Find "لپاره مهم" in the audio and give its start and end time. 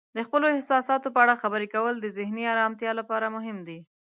2.99-3.57